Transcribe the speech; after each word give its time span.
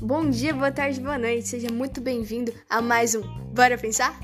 Bom 0.00 0.30
dia, 0.30 0.54
boa 0.54 0.70
tarde, 0.70 1.00
boa 1.00 1.18
noite. 1.18 1.48
Seja 1.48 1.68
muito 1.72 2.00
bem-vindo 2.00 2.52
a 2.70 2.80
mais 2.80 3.14
um 3.14 3.22
Bora 3.52 3.76
Pensar? 3.76 4.18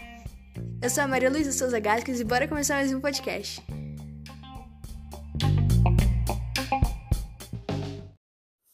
Eu 0.81 0.89
sou 0.89 1.03
a 1.03 1.09
Maria 1.09 1.29
Luísa 1.29 1.51
Souza 1.51 1.79
Gasques 1.81 2.21
e 2.21 2.25
bora 2.25 2.47
começar 2.47 2.75
mais 2.75 2.93
um 2.93 3.01
podcast. 3.01 3.61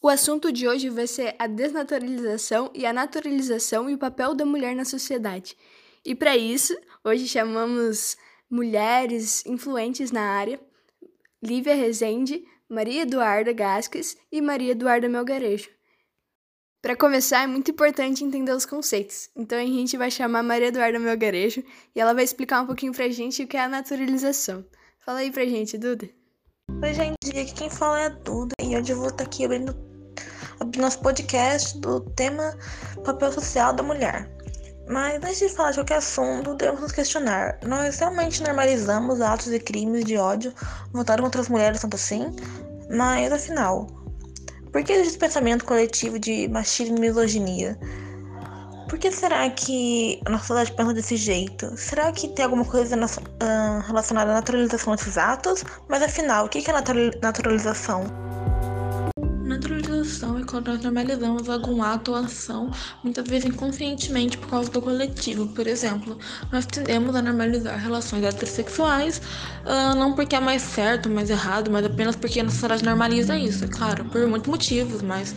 O 0.01 0.09
assunto 0.09 0.51
de 0.51 0.67
hoje 0.67 0.89
vai 0.89 1.07
ser 1.07 1.35
a 1.39 1.47
desnaturalização 1.47 2.71
e 2.73 2.85
a 2.85 2.93
naturalização 2.93 3.89
e 3.89 3.95
o 3.95 3.97
papel 3.97 4.35
da 4.35 4.45
mulher 4.45 4.75
na 4.75 4.85
sociedade. 4.85 5.57
E 6.05 6.13
para 6.13 6.37
isso, 6.37 6.75
hoje 7.03 7.27
chamamos 7.27 8.17
mulheres 8.49 9.45
influentes 9.45 10.11
na 10.11 10.21
área, 10.21 10.59
Lívia 11.41 11.75
Rezende, 11.75 12.45
Maria 12.71 13.01
Eduarda 13.01 13.51
Gasques 13.51 14.15
e 14.31 14.39
Maria 14.39 14.71
Eduarda 14.71 15.09
Melgarejo. 15.09 15.69
Para 16.81 16.95
começar, 16.95 17.43
é 17.43 17.47
muito 17.47 17.69
importante 17.69 18.23
entender 18.23 18.53
os 18.53 18.65
conceitos. 18.65 19.29
Então 19.35 19.59
a 19.59 19.61
gente 19.61 19.97
vai 19.97 20.09
chamar 20.09 20.41
Maria 20.41 20.69
Eduarda 20.69 20.97
Melgarejo 20.97 21.61
e 21.93 21.99
ela 21.99 22.13
vai 22.13 22.23
explicar 22.23 22.61
um 22.61 22.65
pouquinho 22.65 22.93
pra 22.93 23.09
gente 23.09 23.43
o 23.43 23.47
que 23.47 23.57
é 23.57 23.59
a 23.65 23.67
naturalização. 23.67 24.63
Fala 25.05 25.19
aí 25.19 25.29
pra 25.29 25.43
gente, 25.43 25.77
Duda. 25.77 26.09
Oi, 26.81 26.93
gente, 26.93 27.37
aqui 27.37 27.53
quem 27.53 27.69
fala 27.69 27.99
é 27.99 28.05
a 28.05 28.09
Duda 28.09 28.55
e 28.61 28.73
hoje 28.77 28.93
eu 28.93 28.97
vou 28.99 29.09
estar 29.09 29.25
aqui 29.25 29.43
abrindo, 29.43 29.75
abrindo 30.57 30.81
nosso 30.81 31.01
podcast 31.01 31.77
do 31.77 31.99
tema 32.11 32.57
papel 33.03 33.33
social 33.33 33.73
da 33.73 33.83
mulher. 33.83 34.33
Mas 34.91 35.15
antes 35.23 35.39
de 35.39 35.47
falar 35.47 35.71
de 35.71 35.77
qualquer 35.77 35.99
assunto, 35.99 36.53
devemos 36.53 36.81
nos 36.81 36.91
questionar: 36.91 37.57
nós 37.65 37.97
realmente 37.97 38.43
normalizamos 38.43 39.21
atos 39.21 39.47
e 39.47 39.57
crimes 39.57 40.03
de 40.03 40.17
ódio 40.17 40.53
voltados 40.91 41.23
contra 41.23 41.39
as 41.39 41.47
mulheres 41.47 41.79
tanto 41.79 41.95
assim? 41.95 42.35
Mas 42.89 43.31
afinal, 43.31 43.87
por 44.69 44.83
que 44.83 44.91
existe 44.91 45.17
pensamento 45.17 45.63
coletivo 45.63 46.19
de 46.19 46.49
machismo 46.49 46.97
e 46.97 46.99
misoginia? 46.99 47.79
Por 48.89 48.99
que 48.99 49.09
será 49.09 49.49
que 49.49 50.21
a 50.25 50.29
nossa 50.29 50.47
sociedade 50.47 50.75
pensa 50.75 50.93
desse 50.93 51.15
jeito? 51.15 51.77
Será 51.77 52.11
que 52.11 52.27
tem 52.27 52.43
alguma 52.43 52.65
coisa 52.65 52.97
uh, 52.97 53.87
relacionada 53.87 54.31
à 54.31 54.33
naturalização 54.33 54.93
desses 54.93 55.17
atos? 55.17 55.63
Mas 55.87 56.03
afinal, 56.03 56.47
o 56.47 56.49
que 56.49 56.69
é 56.69 56.73
naturalização? 57.21 58.30
Naturalização 60.01 60.39
é 60.39 60.43
quando 60.43 60.67
nós 60.67 60.81
normalizamos 60.81 61.49
algum 61.49 61.83
ato 61.83 62.11
ou 62.11 62.17
ação, 62.17 62.71
muitas 63.03 63.27
vezes 63.27 63.45
inconscientemente 63.45 64.37
por 64.37 64.49
causa 64.49 64.69
do 64.69 64.81
coletivo. 64.81 65.47
Por 65.49 65.67
exemplo, 65.67 66.17
nós 66.51 66.65
tendemos 66.65 67.15
a 67.15 67.21
normalizar 67.21 67.77
relações 67.77 68.23
heterossexuais, 68.23 69.21
uh, 69.63 69.95
não 69.95 70.13
porque 70.13 70.35
é 70.35 70.39
mais 70.39 70.63
certo, 70.63 71.09
mais 71.09 71.29
errado, 71.29 71.69
mas 71.69 71.85
apenas 71.85 72.15
porque 72.15 72.39
a 72.39 72.49
sociedade 72.49 72.83
normaliza 72.83 73.37
isso, 73.37 73.63
é 73.63 73.67
claro, 73.67 74.05
por 74.05 74.25
muitos 74.27 74.49
motivos, 74.49 75.01
mas 75.01 75.35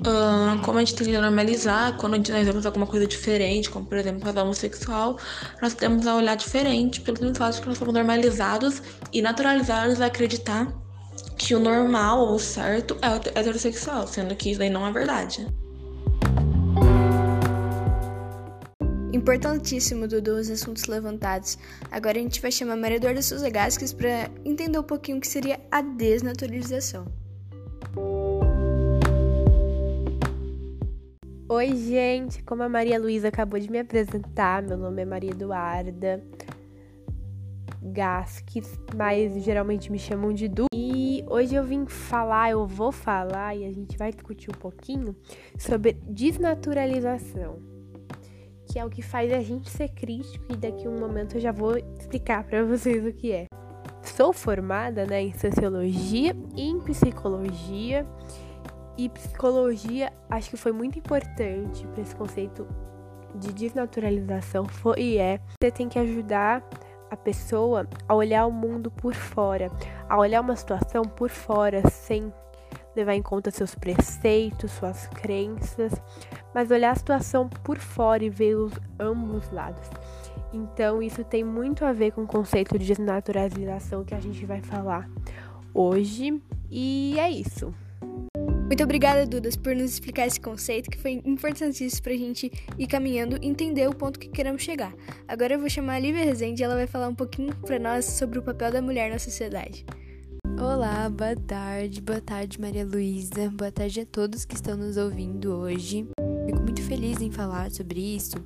Uh, 0.00 0.58
como 0.62 0.78
a 0.78 0.80
gente 0.80 0.94
tende 0.94 1.14
a 1.14 1.20
normalizar, 1.20 1.94
quando 1.98 2.16
nós 2.16 2.46
vemos 2.46 2.64
alguma 2.64 2.86
coisa 2.86 3.06
diferente, 3.06 3.68
como 3.68 3.84
por 3.84 3.98
exemplo 3.98 4.22
casal 4.22 4.44
homossexual, 4.44 5.18
nós 5.60 5.74
temos 5.74 6.06
a 6.06 6.16
olhar 6.16 6.36
diferente 6.36 7.02
pelo 7.02 7.34
fato 7.34 7.60
que 7.60 7.68
nós 7.68 7.76
somos 7.76 7.92
normalizados 7.92 8.82
e 9.12 9.20
naturalizados 9.20 10.00
a 10.00 10.06
acreditar 10.06 10.72
que 11.40 11.54
o 11.54 11.58
normal 11.58 12.20
ou 12.20 12.38
certo 12.38 12.98
é 13.00 13.40
heterossexual, 13.40 14.06
sendo 14.06 14.36
que 14.36 14.50
isso 14.50 14.62
aí 14.62 14.68
não 14.68 14.86
é 14.86 14.92
verdade. 14.92 15.46
Importantíssimo, 19.10 20.06
Dudu, 20.06 20.36
os 20.36 20.50
assuntos 20.50 20.84
levantados. 20.84 21.58
Agora 21.90 22.18
a 22.18 22.22
gente 22.22 22.42
vai 22.42 22.52
chamar 22.52 22.76
Maria 22.76 22.98
Eduarda 22.98 23.22
Souza 23.22 23.48
Gasques 23.48 23.90
para 23.90 24.30
entender 24.44 24.78
um 24.78 24.82
pouquinho 24.82 25.16
o 25.16 25.20
que 25.20 25.26
seria 25.26 25.58
a 25.70 25.80
desnaturalização. 25.80 27.06
Oi, 31.48 31.74
gente! 31.74 32.42
Como 32.42 32.62
a 32.62 32.68
Maria 32.68 32.98
Luísa 32.98 33.28
acabou 33.28 33.58
de 33.58 33.70
me 33.70 33.80
apresentar, 33.80 34.62
meu 34.62 34.76
nome 34.76 35.02
é 35.02 35.04
Maria 35.06 35.30
Eduarda 35.30 36.22
Gasques, 37.82 38.78
mas 38.94 39.42
geralmente 39.42 39.90
me 39.90 39.98
chamam 39.98 40.32
de 40.32 40.48
Du. 40.48 40.66
E 40.74 41.24
hoje 41.26 41.54
eu 41.54 41.64
vim 41.64 41.86
falar, 41.86 42.50
eu 42.50 42.66
vou 42.66 42.92
falar 42.92 43.56
e 43.56 43.64
a 43.64 43.72
gente 43.72 43.96
vai 43.96 44.12
discutir 44.12 44.50
um 44.50 44.58
pouquinho 44.58 45.16
sobre 45.58 45.94
desnaturalização, 46.06 47.58
que 48.66 48.78
é 48.78 48.84
o 48.84 48.90
que 48.90 49.02
faz 49.02 49.32
a 49.32 49.40
gente 49.40 49.70
ser 49.70 49.88
crítico 49.88 50.44
e 50.52 50.56
daqui 50.56 50.86
um 50.86 50.98
momento 50.98 51.36
eu 51.36 51.40
já 51.40 51.52
vou 51.52 51.78
explicar 51.78 52.44
para 52.44 52.64
vocês 52.64 53.04
o 53.06 53.12
que 53.12 53.32
é. 53.32 53.46
Sou 54.02 54.32
formada 54.32 55.06
né, 55.06 55.22
em 55.22 55.32
sociologia 55.38 56.36
e 56.54 56.62
em 56.62 56.80
psicologia. 56.80 58.06
E 58.96 59.08
psicologia 59.08 60.12
acho 60.28 60.50
que 60.50 60.56
foi 60.56 60.72
muito 60.72 60.98
importante 60.98 61.86
para 61.86 62.02
esse 62.02 62.14
conceito 62.14 62.66
de 63.34 63.52
desnaturalização 63.52 64.66
foi 64.66 65.00
e 65.00 65.18
é. 65.18 65.40
Você 65.62 65.70
tem 65.70 65.88
que 65.88 65.98
ajudar 65.98 66.62
a 67.10 67.16
pessoa 67.16 67.88
a 68.08 68.14
olhar 68.14 68.46
o 68.46 68.52
mundo 68.52 68.90
por 68.90 69.14
fora, 69.14 69.70
a 70.08 70.18
olhar 70.18 70.40
uma 70.40 70.56
situação 70.56 71.02
por 71.02 71.30
fora, 71.30 71.88
sem 71.88 72.32
levar 72.94 73.14
em 73.14 73.22
conta 73.22 73.50
seus 73.50 73.74
preceitos, 73.74 74.72
suas 74.72 75.06
crenças, 75.08 75.92
mas 76.54 76.70
olhar 76.70 76.90
a 76.90 76.96
situação 76.96 77.48
por 77.48 77.78
fora 77.78 78.24
e 78.24 78.30
ver 78.30 78.54
os 78.56 78.72
ambos 78.98 79.50
lados. 79.50 79.88
Então, 80.52 81.00
isso 81.00 81.22
tem 81.22 81.44
muito 81.44 81.84
a 81.84 81.92
ver 81.92 82.12
com 82.12 82.22
o 82.22 82.26
conceito 82.26 82.78
de 82.78 82.86
desnaturalização 82.86 84.04
que 84.04 84.14
a 84.14 84.20
gente 84.20 84.44
vai 84.44 84.60
falar 84.60 85.08
hoje, 85.72 86.42
e 86.68 87.16
é 87.18 87.30
isso. 87.30 87.72
Muito 88.70 88.84
obrigada, 88.84 89.26
Dudas, 89.26 89.56
por 89.56 89.74
nos 89.74 89.90
explicar 89.90 90.28
esse 90.28 90.40
conceito 90.40 90.88
que 90.88 90.96
foi 90.96 91.20
importantíssimo 91.24 92.02
pra 92.04 92.12
gente 92.12 92.52
ir 92.78 92.86
caminhando 92.86 93.36
e 93.42 93.48
entender 93.48 93.88
o 93.88 93.92
ponto 93.92 94.16
que 94.16 94.28
queremos 94.28 94.62
chegar. 94.62 94.94
Agora 95.26 95.54
eu 95.54 95.58
vou 95.58 95.68
chamar 95.68 95.94
a 95.94 95.98
Lívia 95.98 96.22
Rezende 96.22 96.62
e 96.62 96.64
ela 96.64 96.76
vai 96.76 96.86
falar 96.86 97.08
um 97.08 97.14
pouquinho 97.14 97.52
pra 97.66 97.80
nós 97.80 98.04
sobre 98.04 98.38
o 98.38 98.42
papel 98.42 98.70
da 98.70 98.80
mulher 98.80 99.10
na 99.10 99.18
sociedade. 99.18 99.84
Olá, 100.56 101.10
boa 101.10 101.34
tarde, 101.34 102.00
boa 102.00 102.20
tarde 102.20 102.60
Maria 102.60 102.84
Luísa, 102.86 103.50
boa 103.50 103.72
tarde 103.72 104.02
a 104.02 104.06
todos 104.06 104.44
que 104.44 104.54
estão 104.54 104.76
nos 104.76 104.96
ouvindo 104.96 105.52
hoje. 105.52 106.06
Fico 106.46 106.60
muito 106.60 106.82
feliz 106.82 107.20
em 107.20 107.32
falar 107.32 107.72
sobre 107.72 107.98
isso, 107.98 108.36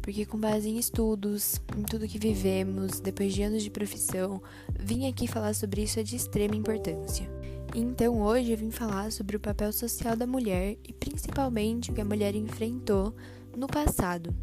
porque 0.00 0.24
com 0.24 0.38
base 0.38 0.68
em 0.68 0.78
estudos, 0.78 1.60
em 1.76 1.82
tudo 1.82 2.06
que 2.06 2.20
vivemos, 2.20 3.00
depois 3.00 3.34
de 3.34 3.42
anos 3.42 3.64
de 3.64 3.70
profissão, 3.70 4.40
vim 4.78 5.08
aqui 5.08 5.26
falar 5.26 5.54
sobre 5.54 5.82
isso 5.82 5.98
é 5.98 6.04
de 6.04 6.14
extrema 6.14 6.54
importância. 6.54 7.35
Então 7.78 8.22
hoje 8.22 8.52
eu 8.52 8.56
vim 8.56 8.70
falar 8.70 9.12
sobre 9.12 9.36
o 9.36 9.40
papel 9.40 9.70
social 9.70 10.16
da 10.16 10.26
mulher 10.26 10.78
e 10.82 10.94
principalmente 10.94 11.90
o 11.90 11.94
que 11.94 12.00
a 12.00 12.06
mulher 12.06 12.34
enfrentou 12.34 13.14
no 13.54 13.66
passado. 13.66 14.34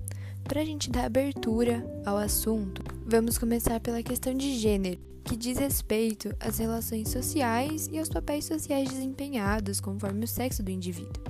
Para 0.44 0.62
a 0.62 0.64
gente 0.64 0.88
dar 0.88 1.06
abertura 1.06 1.84
ao 2.06 2.16
assunto, 2.16 2.84
vamos 3.04 3.40
começar 3.40 3.80
pela 3.80 4.04
questão 4.04 4.36
de 4.36 4.56
gênero, 4.60 5.02
que 5.24 5.36
diz 5.36 5.58
respeito 5.58 6.32
às 6.40 6.60
relações 6.60 7.10
sociais 7.10 7.90
e 7.92 7.98
aos 7.98 8.08
papéis 8.08 8.46
sociais 8.46 8.90
desempenhados 8.90 9.82
conforme 9.82 10.26
o 10.26 10.28
sexo 10.28 10.62
do 10.62 10.70
indivíduo. 10.70 11.24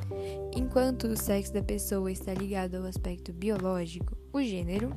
Enquanto 0.54 1.08
o 1.08 1.16
sexo 1.16 1.54
da 1.54 1.64
pessoa 1.64 2.12
está 2.12 2.34
ligado 2.34 2.76
ao 2.76 2.84
aspecto 2.84 3.32
biológico, 3.32 4.18
o 4.34 4.42
gênero, 4.42 4.94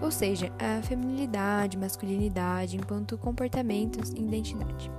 ou 0.00 0.12
seja, 0.12 0.52
a 0.60 0.80
feminilidade, 0.80 1.76
masculinidade 1.76 2.76
enquanto 2.76 3.18
comportamentos 3.18 4.10
e 4.12 4.20
identidade. 4.20 4.92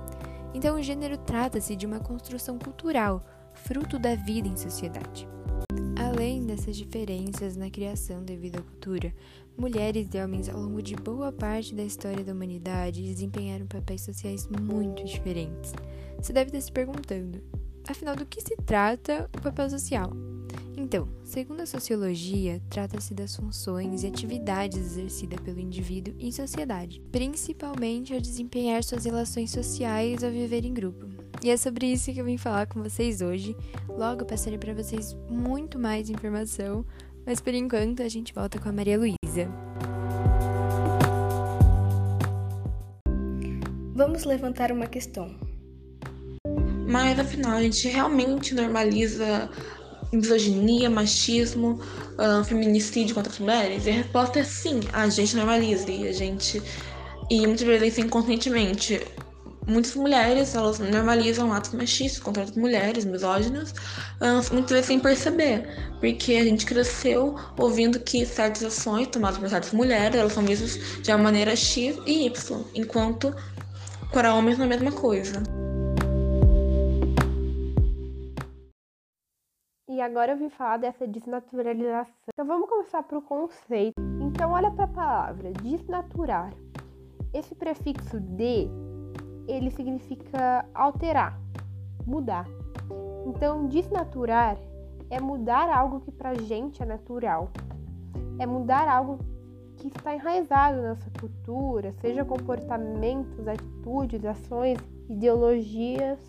Então, 0.54 0.76
o 0.76 0.82
gênero 0.82 1.16
trata-se 1.18 1.76
de 1.76 1.86
uma 1.86 2.00
construção 2.00 2.58
cultural, 2.58 3.24
fruto 3.54 3.98
da 3.98 4.14
vida 4.14 4.48
em 4.48 4.56
sociedade. 4.56 5.28
Além 5.96 6.46
dessas 6.46 6.76
diferenças 6.76 7.56
na 7.56 7.70
criação 7.70 8.22
devido 8.22 8.58
à 8.58 8.62
cultura, 8.62 9.12
mulheres 9.56 10.08
e 10.12 10.22
homens 10.22 10.48
ao 10.48 10.60
longo 10.60 10.80
de 10.80 10.94
boa 10.94 11.32
parte 11.32 11.74
da 11.74 11.82
história 11.82 12.24
da 12.24 12.32
humanidade 12.32 13.02
desempenharam 13.02 13.66
papéis 13.66 14.02
sociais 14.02 14.48
muito 14.48 15.04
diferentes. 15.04 15.72
Você 16.20 16.32
deve 16.32 16.48
estar 16.48 16.60
se 16.60 16.72
perguntando, 16.72 17.42
afinal, 17.88 18.14
do 18.14 18.24
que 18.24 18.40
se 18.40 18.56
trata 18.56 19.28
o 19.36 19.42
papel 19.42 19.68
social? 19.68 20.10
Então, 20.80 21.08
segundo 21.24 21.60
a 21.60 21.66
sociologia, 21.66 22.62
trata-se 22.70 23.12
das 23.12 23.34
funções 23.34 24.04
e 24.04 24.06
atividades 24.06 24.78
exercidas 24.78 25.40
pelo 25.40 25.58
indivíduo 25.58 26.14
em 26.20 26.30
sociedade, 26.30 27.02
principalmente 27.10 28.14
ao 28.14 28.20
desempenhar 28.20 28.84
suas 28.84 29.04
relações 29.04 29.50
sociais 29.50 30.22
ao 30.22 30.30
viver 30.30 30.64
em 30.64 30.72
grupo. 30.72 31.04
E 31.42 31.50
é 31.50 31.56
sobre 31.56 31.86
isso 31.86 32.12
que 32.12 32.20
eu 32.20 32.24
vim 32.24 32.38
falar 32.38 32.68
com 32.68 32.80
vocês 32.80 33.20
hoje. 33.20 33.56
Logo 33.88 34.24
passarei 34.24 34.56
para 34.56 34.72
vocês 34.72 35.16
muito 35.28 35.80
mais 35.80 36.10
informação, 36.10 36.86
mas 37.26 37.40
por 37.40 37.54
enquanto 37.54 38.04
a 38.04 38.08
gente 38.08 38.32
volta 38.32 38.60
com 38.60 38.68
a 38.68 38.72
Maria 38.72 38.96
Luísa. 38.96 39.50
Vamos 43.96 44.22
levantar 44.22 44.70
uma 44.70 44.86
questão. 44.86 45.34
Mas 46.88 47.18
afinal, 47.18 47.52
a 47.52 47.62
gente 47.62 47.86
realmente 47.88 48.54
normaliza 48.54 49.50
misoginia, 50.12 50.88
machismo, 50.88 51.80
uh, 52.18 52.44
feminicídio 52.44 53.14
contra 53.14 53.32
as 53.32 53.38
mulheres? 53.38 53.86
E 53.86 53.90
a 53.90 53.94
resposta 53.94 54.38
é 54.40 54.44
sim, 54.44 54.80
a 54.92 55.08
gente 55.08 55.36
normaliza 55.36 55.90
e 55.90 56.08
a 56.08 56.12
gente. 56.12 56.62
E 57.30 57.46
muitas 57.46 57.66
vezes 57.66 57.92
isso 57.92 58.00
inconscientemente. 58.00 59.00
muitas 59.66 59.94
mulheres 59.94 60.54
elas 60.54 60.78
normalizam 60.78 61.52
atos 61.52 61.74
machistas 61.74 62.22
contra 62.22 62.42
as 62.42 62.52
mulheres, 62.52 63.04
misóginos, 63.04 63.74
muitas 64.50 64.70
vezes 64.70 64.86
sem 64.86 64.98
perceber, 64.98 65.68
porque 66.00 66.34
a 66.36 66.44
gente 66.44 66.64
cresceu 66.64 67.36
ouvindo 67.58 68.00
que 68.00 68.24
certas 68.24 68.64
ações 68.64 69.08
tomadas 69.08 69.38
por 69.38 69.48
certas 69.48 69.72
mulheres 69.72 70.18
elas 70.18 70.32
são 70.32 70.42
vistas 70.42 71.02
de 71.02 71.10
uma 71.10 71.18
maneira 71.18 71.54
X 71.54 71.98
e 72.06 72.26
Y, 72.26 72.64
enquanto 72.74 73.34
para 74.10 74.34
homens 74.34 74.56
não 74.56 74.64
é 74.64 74.68
a 74.68 74.70
mesma 74.70 74.92
coisa. 74.92 75.42
E 79.98 80.00
agora 80.00 80.30
eu 80.30 80.36
vim 80.36 80.48
falar 80.48 80.76
dessa 80.76 81.08
desnaturalização. 81.08 82.14
Então 82.32 82.46
vamos 82.46 82.68
começar 82.68 83.04
o 83.10 83.20
conceito. 83.20 84.00
Então 84.20 84.52
olha 84.52 84.70
para 84.70 84.84
a 84.84 84.86
palavra 84.86 85.50
desnaturar. 85.54 86.52
Esse 87.34 87.52
prefixo 87.56 88.20
de 88.20 88.68
ele 89.48 89.72
significa 89.72 90.64
alterar, 90.72 91.36
mudar. 92.06 92.46
Então, 93.26 93.66
desnaturar 93.66 94.56
é 95.10 95.18
mudar 95.18 95.68
algo 95.68 95.98
que 95.98 96.12
pra 96.12 96.32
gente 96.32 96.80
é 96.80 96.86
natural. 96.86 97.50
É 98.38 98.46
mudar 98.46 98.88
algo 98.88 99.18
que 99.78 99.88
está 99.88 100.14
enraizado 100.14 100.80
na 100.80 100.90
nossa 100.90 101.10
cultura, 101.18 101.92
seja 101.94 102.24
comportamentos, 102.24 103.48
atitudes, 103.48 104.24
ações, 104.24 104.78
ideologias. 105.08 106.20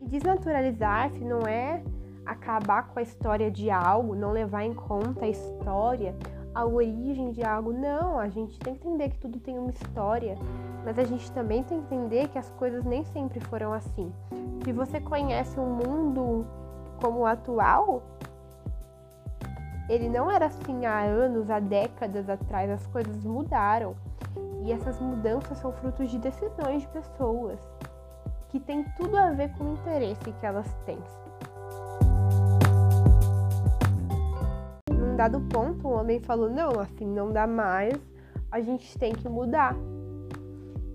E 0.00 0.08
desnaturalizar-se 0.08 1.22
não 1.22 1.42
é 1.42 1.84
acabar 2.26 2.88
com 2.88 2.98
a 2.98 3.02
história 3.02 3.50
de 3.50 3.70
algo, 3.70 4.14
não 4.14 4.32
levar 4.32 4.64
em 4.64 4.74
conta 4.74 5.24
a 5.24 5.28
história, 5.28 6.14
a 6.54 6.64
origem 6.64 7.32
de 7.32 7.42
algo. 7.42 7.72
Não, 7.72 8.18
a 8.18 8.28
gente 8.28 8.58
tem 8.58 8.74
que 8.74 8.86
entender 8.86 9.10
que 9.10 9.18
tudo 9.18 9.40
tem 9.40 9.58
uma 9.58 9.70
história, 9.70 10.36
mas 10.84 10.98
a 10.98 11.04
gente 11.04 11.30
também 11.32 11.62
tem 11.64 11.82
que 11.82 11.94
entender 11.94 12.28
que 12.28 12.38
as 12.38 12.50
coisas 12.50 12.84
nem 12.84 13.04
sempre 13.04 13.40
foram 13.40 13.72
assim. 13.72 14.12
Se 14.64 14.72
você 14.72 15.00
conhece 15.00 15.58
um 15.58 15.74
mundo 15.74 16.46
como 17.00 17.20
o 17.20 17.26
atual, 17.26 18.02
ele 19.88 20.08
não 20.08 20.30
era 20.30 20.46
assim 20.46 20.86
há 20.86 21.00
anos, 21.00 21.50
há 21.50 21.60
décadas 21.60 22.28
atrás, 22.28 22.70
as 22.70 22.86
coisas 22.86 23.24
mudaram. 23.24 23.94
E 24.62 24.72
essas 24.72 24.98
mudanças 24.98 25.58
são 25.58 25.72
frutos 25.72 26.10
de 26.10 26.18
decisões 26.18 26.82
de 26.82 26.88
pessoas 26.88 27.60
que 28.48 28.58
tem 28.58 28.84
tudo 28.96 29.16
a 29.18 29.30
ver 29.30 29.52
com 29.58 29.64
o 29.64 29.72
interesse 29.74 30.32
que 30.32 30.46
elas 30.46 30.72
têm. 30.86 30.98
Num 35.14 35.18
dado 35.18 35.40
ponto, 35.42 35.86
o 35.86 35.92
homem 35.92 36.18
falou: 36.18 36.50
não, 36.50 36.80
assim 36.80 37.06
não 37.06 37.30
dá 37.30 37.46
mais, 37.46 37.94
a 38.50 38.60
gente 38.60 38.98
tem 38.98 39.12
que 39.12 39.28
mudar. 39.28 39.76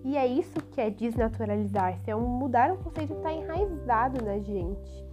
E 0.04 0.18
é 0.18 0.28
isso 0.28 0.60
que 0.72 0.82
é 0.82 0.90
desnaturalizar-se, 0.90 2.12
é 2.12 2.14
um 2.14 2.28
mudar 2.28 2.70
um 2.74 2.76
conceito 2.76 3.14
que 3.14 3.20
está 3.20 3.32
enraizado 3.32 4.22
na 4.26 4.38
gente. 4.40 5.06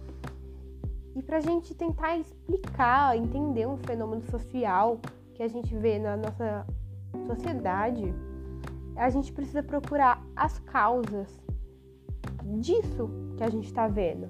E 1.15 1.21
para 1.21 1.37
a 1.37 1.39
gente 1.39 1.73
tentar 1.73 2.17
explicar, 2.17 3.15
entender 3.15 3.65
um 3.65 3.77
fenômeno 3.77 4.23
social 4.23 4.99
que 5.35 5.41
a 5.41 5.47
gente 5.47 5.73
vê 5.73 5.97
na 5.99 6.17
nossa 6.17 6.67
sociedade, 7.25 8.13
a 8.97 9.09
gente 9.09 9.31
precisa 9.31 9.63
procurar 9.63 10.21
as 10.35 10.59
causas 10.59 11.29
disso 12.59 13.09
que 13.37 13.43
a 13.45 13.49
gente 13.49 13.67
está 13.67 13.87
vendo. 13.87 14.27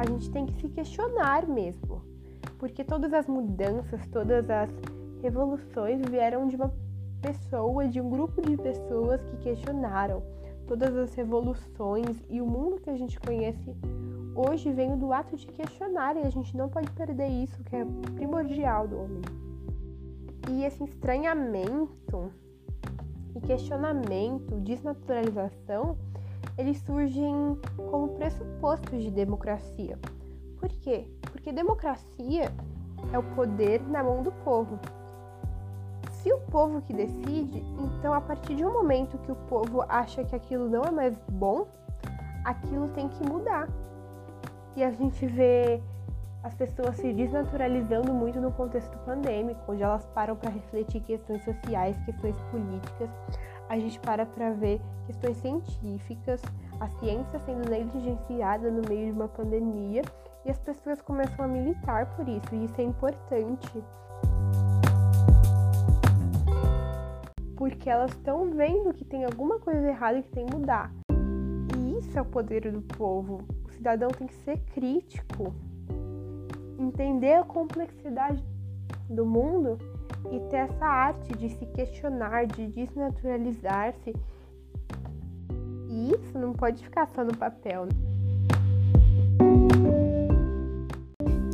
A 0.00 0.06
gente 0.06 0.30
tem 0.30 0.46
que 0.46 0.54
se 0.54 0.66
questionar 0.70 1.46
mesmo, 1.46 2.02
porque 2.58 2.82
todas 2.82 3.12
as 3.12 3.26
mudanças, 3.26 4.00
todas 4.06 4.48
as 4.48 4.70
revoluções 5.20 6.00
vieram 6.08 6.48
de 6.48 6.56
uma 6.56 6.72
pessoa, 7.20 7.86
de 7.86 8.00
um 8.00 8.08
grupo 8.08 8.40
de 8.40 8.56
pessoas 8.56 9.22
que 9.24 9.36
questionaram 9.42 10.22
todas 10.66 10.96
as 10.96 11.14
revoluções 11.14 12.16
e 12.30 12.40
o 12.40 12.46
mundo 12.46 12.80
que 12.80 12.88
a 12.88 12.96
gente 12.96 13.20
conhece 13.20 13.76
hoje 14.34 14.72
vem 14.72 14.96
do 14.96 15.12
ato 15.12 15.36
de 15.36 15.46
questionar 15.48 16.16
e 16.16 16.20
a 16.20 16.30
gente 16.30 16.56
não 16.56 16.70
pode 16.70 16.90
perder 16.92 17.28
isso 17.28 17.62
que 17.64 17.76
é 17.76 17.84
primordial 18.14 18.88
do 18.88 19.02
homem. 19.02 19.20
E 20.50 20.64
esse 20.64 20.82
estranhamento 20.82 22.32
e 23.36 23.40
questionamento, 23.42 24.58
desnaturalização, 24.60 25.98
eles 26.60 26.78
surgem 26.82 27.58
como 27.90 28.08
pressupostos 28.10 29.02
de 29.02 29.10
democracia. 29.10 29.98
Por 30.58 30.68
quê? 30.68 31.06
Porque 31.22 31.52
democracia 31.52 32.52
é 33.12 33.18
o 33.18 33.22
poder 33.34 33.80
na 33.88 34.04
mão 34.04 34.22
do 34.22 34.30
povo 34.44 34.78
se 36.22 36.32
o 36.32 36.38
povo 36.38 36.82
que 36.82 36.92
decide, 36.92 37.64
então 37.78 38.12
a 38.12 38.20
partir 38.20 38.54
de 38.54 38.64
um 38.64 38.72
momento 38.72 39.16
que 39.18 39.32
o 39.32 39.36
povo 39.48 39.82
acha 39.88 40.22
que 40.22 40.36
aquilo 40.36 40.68
não 40.68 40.82
é 40.82 40.90
mais 40.90 41.16
bom, 41.30 41.66
aquilo 42.44 42.88
tem 42.88 43.08
que 43.08 43.26
mudar. 43.26 43.68
E 44.76 44.84
a 44.84 44.90
gente 44.90 45.26
vê 45.26 45.80
as 46.42 46.54
pessoas 46.54 46.96
se 46.96 47.12
desnaturalizando 47.12 48.12
muito 48.12 48.40
no 48.40 48.52
contexto 48.52 48.96
pandêmico, 48.98 49.60
onde 49.68 49.82
elas 49.82 50.04
param 50.06 50.36
para 50.36 50.50
refletir 50.50 51.00
questões 51.02 51.42
sociais, 51.42 51.96
questões 52.04 52.36
políticas. 52.50 53.10
A 53.70 53.78
gente 53.78 54.00
para 54.00 54.26
para 54.26 54.50
ver 54.50 54.80
questões 55.06 55.36
científicas, 55.36 56.42
a 56.80 56.88
ciência 56.98 57.38
sendo 57.38 57.70
negligenciada 57.70 58.68
no 58.68 58.82
meio 58.88 59.06
de 59.06 59.12
uma 59.12 59.28
pandemia, 59.28 60.02
e 60.44 60.50
as 60.50 60.58
pessoas 60.58 61.00
começam 61.00 61.44
a 61.44 61.48
militar 61.48 62.16
por 62.16 62.28
isso, 62.28 62.52
e 62.52 62.64
isso 62.64 62.80
é 62.80 62.84
importante. 62.84 63.82
porque 67.56 67.90
elas 67.90 68.10
estão 68.12 68.50
vendo 68.50 68.94
que 68.94 69.04
tem 69.04 69.22
alguma 69.22 69.58
coisa 69.58 69.86
errada 69.86 70.22
que 70.22 70.30
tem 70.30 70.46
que 70.46 70.56
mudar. 70.56 70.90
E 71.76 71.98
isso 71.98 72.18
é 72.18 72.22
o 72.22 72.24
poder 72.24 72.72
do 72.72 72.80
povo. 72.80 73.42
O 73.68 73.70
cidadão 73.72 74.08
tem 74.08 74.26
que 74.26 74.34
ser 74.36 74.58
crítico, 74.72 75.54
entender 76.78 77.34
a 77.34 77.44
complexidade 77.44 78.42
do 79.10 79.26
mundo 79.26 79.76
e 80.30 80.40
ter 80.50 80.56
essa 80.56 80.84
arte 80.84 81.36
de 81.36 81.48
se 81.50 81.66
questionar, 81.66 82.46
de 82.46 82.66
desnaturalizar-se. 82.68 84.14
E 85.88 86.12
isso 86.12 86.38
não 86.38 86.52
pode 86.52 86.82
ficar 86.84 87.08
só 87.14 87.24
no 87.24 87.36
papel. 87.36 87.88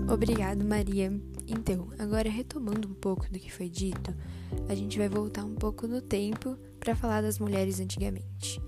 Obrigado, 0.08 0.64
Maria. 0.64 1.12
Então, 1.48 1.88
agora 1.98 2.28
retomando 2.28 2.88
um 2.88 2.94
pouco 2.94 3.30
do 3.30 3.38
que 3.38 3.52
foi 3.52 3.68
dito, 3.68 4.14
a 4.68 4.74
gente 4.74 4.98
vai 4.98 5.08
voltar 5.08 5.44
um 5.44 5.54
pouco 5.54 5.86
no 5.86 6.00
tempo 6.00 6.56
para 6.78 6.94
falar 6.94 7.20
das 7.20 7.38
mulheres 7.38 7.80
antigamente. 7.80 8.60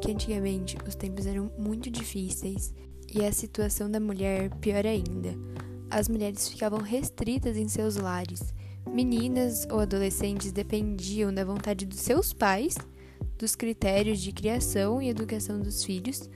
Que 0.00 0.12
antigamente 0.12 0.76
os 0.86 0.94
tempos 0.94 1.26
eram 1.26 1.50
muito 1.58 1.90
difíceis 1.90 2.74
e 3.12 3.24
a 3.24 3.32
situação 3.32 3.90
da 3.90 4.00
mulher 4.00 4.50
pior 4.56 4.86
ainda. 4.86 5.34
As 5.90 6.08
mulheres 6.08 6.48
ficavam 6.48 6.80
restritas 6.80 7.56
em 7.56 7.68
seus 7.68 7.96
lares. 7.96 8.54
Meninas 8.92 9.66
ou 9.70 9.78
adolescentes 9.78 10.50
dependiam 10.50 11.32
da 11.32 11.44
vontade 11.44 11.86
dos 11.86 12.00
seus 12.00 12.32
pais, 12.32 12.76
dos 13.38 13.54
critérios 13.54 14.20
de 14.20 14.32
criação 14.32 15.00
e 15.00 15.08
educação 15.08 15.60
dos 15.60 15.84
filhos, 15.84 16.28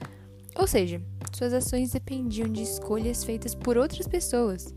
ou 0.57 0.65
seja, 0.65 1.01
suas 1.33 1.51
ações 1.53 1.91
dependiam 1.91 2.47
de 2.47 2.63
escolhas 2.63 3.25
feitas 3.25 3.53
por 3.53 3.77
outras 3.77 4.07
pessoas. 4.07 4.73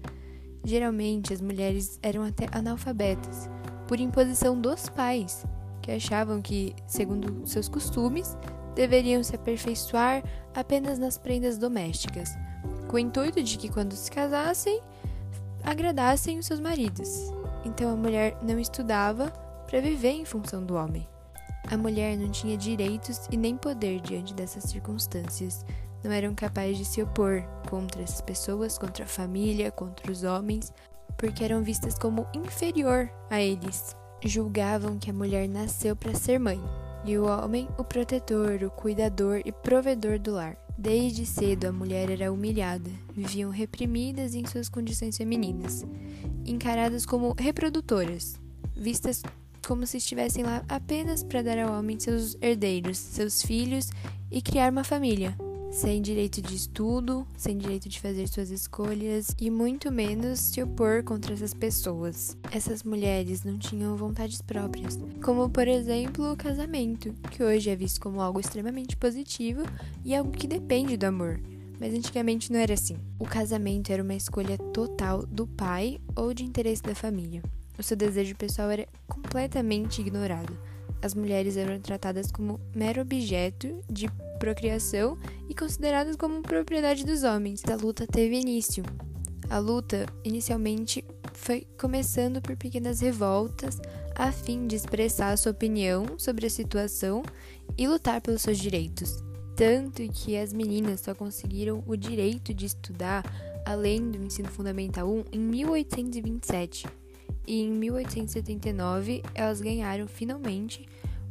Geralmente, 0.65 1.33
as 1.33 1.41
mulheres 1.41 2.01
eram 2.03 2.25
até 2.25 2.49
analfabetas, 2.51 3.49
por 3.87 4.01
imposição 4.01 4.61
dos 4.61 4.89
pais, 4.89 5.47
que 5.81 5.93
achavam 5.93 6.43
que, 6.43 6.75
segundo 6.87 7.47
seus 7.47 7.69
costumes, 7.69 8.37
deveriam 8.75 9.23
se 9.23 9.37
aperfeiçoar 9.37 10.25
apenas 10.53 10.99
nas 10.99 11.17
prendas 11.17 11.57
domésticas, 11.57 12.31
com 12.89 12.97
o 12.97 12.99
intuito 12.99 13.41
de 13.41 13.57
que, 13.57 13.69
quando 13.69 13.95
se 13.95 14.11
casassem, 14.11 14.83
agradassem 15.63 16.39
os 16.41 16.47
seus 16.47 16.59
maridos. 16.59 17.38
Então, 17.65 17.93
a 17.93 17.97
mulher 17.97 18.37
não 18.43 18.59
estudava 18.59 19.31
para 19.67 19.81
viver 19.81 20.13
em 20.13 20.25
função 20.25 20.65
do 20.65 20.75
homem. 20.75 21.07
A 21.71 21.77
mulher 21.77 22.17
não 22.17 22.31
tinha 22.31 22.57
direitos 22.57 23.27
e 23.31 23.37
nem 23.37 23.57
poder 23.57 24.01
diante 24.01 24.33
dessas 24.33 24.65
circunstâncias, 24.65 25.65
não 26.03 26.11
eram 26.11 26.35
capazes 26.35 26.79
de 26.79 26.85
se 26.85 27.03
opor 27.03 27.43
contra 27.69 28.03
essas 28.03 28.21
pessoas, 28.21 28.79
contra 28.79 29.05
a 29.05 29.09
família, 29.09 29.71
contra 29.71 30.11
os 30.11 30.23
homens, 30.25 30.73
porque 31.17 31.45
eram 31.45 31.63
vistas 31.63 31.99
como 31.99 32.27
inferior 32.33 33.11
a 33.29 33.41
eles. 33.41 33.97
Julgavam 34.25 34.99
que 34.99 35.11
a 35.11 35.15
mulher 35.15 35.49
nasceu 35.49 35.95
para 35.95 36.15
ser 36.15 36.39
mãe 36.39 36.61
e 37.05 37.19
o 37.19 37.27
homem 37.27 37.69
o 37.77 37.85
protetor, 37.85 38.63
o 38.63 38.71
cuidador 38.71 39.43
e 39.45 39.53
provedor 39.53 40.19
do 40.19 40.33
lar. 40.33 40.57
Desde 40.81 41.27
cedo 41.27 41.67
a 41.67 41.73
mulher 41.73 42.09
era 42.09 42.33
humilhada, 42.33 42.89
viviam 43.13 43.51
reprimidas 43.51 44.37
em 44.37 44.47
suas 44.47 44.69
condições 44.69 45.17
femininas, 45.17 45.85
encaradas 46.47 47.05
como 47.05 47.35
reprodutoras, 47.37 48.41
vistas 48.77 49.21
como 49.67 49.85
se 49.89 49.97
estivessem 49.97 50.45
lá 50.45 50.63
apenas 50.69 51.25
para 51.25 51.43
dar 51.43 51.59
ao 51.59 51.77
homem 51.77 51.99
seus 51.99 52.37
herdeiros, 52.41 52.97
seus 52.97 53.43
filhos 53.43 53.91
e 54.31 54.41
criar 54.41 54.71
uma 54.71 54.85
família. 54.85 55.37
Sem 55.71 56.01
direito 56.01 56.41
de 56.41 56.55
estudo, 56.55 57.27
sem 57.37 57.57
direito 57.57 57.89
de 57.89 58.01
fazer 58.01 58.27
suas 58.27 58.51
escolhas 58.51 59.29
e 59.39 59.51
muito 59.51 59.93
menos 59.93 60.41
se 60.41 60.63
opor 60.63 61.03
contra 61.03 61.35
essas 61.35 61.53
pessoas. 61.53 62.37
Essas 62.51 62.83
mulheres 62.83 63.45
não 63.45 63.59
tinham 63.59 63.97
vontades 63.97 64.41
próprias, 64.41 64.99
como 65.23 65.49
por 65.51 65.69
exemplo 65.69 66.33
o 66.33 66.37
casamento, 66.37 67.13
que 67.31 67.43
hoje 67.43 67.71
é 67.71 67.77
visto 67.77 68.01
como 68.01 68.21
algo 68.21 68.41
extremamente 68.41 68.97
positivo 68.97 69.63
e 70.05 70.15
algo 70.15 70.31
que 70.31 70.47
depende 70.47 70.97
do 70.97 71.05
amor. 71.05 71.41
Mas 71.79 71.95
antigamente 71.95 72.51
não 72.51 72.59
era 72.59 72.75
assim. 72.75 72.97
O 73.19 73.25
casamento 73.25 73.93
era 73.93 74.03
uma 74.03 74.15
escolha 74.15 74.59
total 74.59 75.25
do 75.25 75.47
pai 75.47 76.01
ou 76.17 76.35
de 76.35 76.45
interesse 76.45 76.83
da 76.83 76.95
família. 76.95 77.43
O 77.79 77.83
seu 77.83 77.97
desejo 77.97 78.35
pessoal 78.35 78.71
era 78.71 78.89
completamente 79.07 80.01
ignorado. 80.01 80.59
As 81.01 81.15
mulheres 81.15 81.57
eram 81.57 81.79
tratadas 81.79 82.33
como 82.33 82.61
mero 82.75 83.01
objeto 83.03 83.81
de 83.89 84.09
procriação 84.39 85.19
e 85.49 85.55
consideradas 85.55 86.17
como 86.17 86.43
propriedade 86.43 87.05
dos 87.05 87.23
homens. 87.23 87.63
A 87.67 87.77
luta 87.77 88.07
teve 88.07 88.39
início. 88.39 88.85
A 89.51 89.59
luta, 89.59 90.07
inicialmente, 90.25 91.05
foi 91.33 91.67
começando 91.79 92.41
por 92.41 92.57
pequenas 92.57 93.01
revoltas 93.01 93.79
a 94.15 94.33
fim 94.33 94.67
de 94.67 94.77
expressar 94.77 95.37
sua 95.39 95.53
opinião 95.53 96.19
sobre 96.19 96.47
a 96.47 96.51
situação 96.51 97.23
e 97.77 97.87
lutar 97.87 98.21
pelos 98.21 98.43
seus 98.43 98.59
direitos. 98.59 99.23
Tanto 99.57 100.03
que 100.13 100.37
as 100.37 100.53
meninas 100.53 101.01
só 101.01 101.15
conseguiram 101.15 101.83
o 101.87 101.97
direito 101.97 102.53
de 102.53 102.67
estudar 102.67 103.25
além 103.65 104.11
do 104.11 104.23
ensino 104.23 104.49
fundamental 104.49 105.09
1 105.09 105.25
em 105.33 105.39
1827. 105.39 106.87
E 107.47 107.63
em 107.63 107.71
1879 107.71 109.23
elas 109.35 109.61
ganharam 109.61 110.07
finalmente 110.07 110.87